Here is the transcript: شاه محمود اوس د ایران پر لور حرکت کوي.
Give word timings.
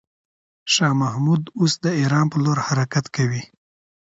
شاه 0.73 0.93
محمود 1.01 1.41
اوس 1.59 1.73
د 1.83 1.85
ایران 1.99 2.25
پر 2.31 2.39
لور 2.45 2.59
حرکت 2.67 3.05
کوي. 3.15 3.43